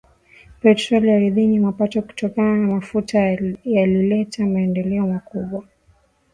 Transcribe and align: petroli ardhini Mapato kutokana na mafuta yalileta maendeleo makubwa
petroli 0.61 1.11
ardhini 1.11 1.59
Mapato 1.59 2.01
kutokana 2.01 2.57
na 2.57 2.67
mafuta 2.73 3.19
yalileta 3.65 4.45
maendeleo 4.45 5.07
makubwa 5.07 5.63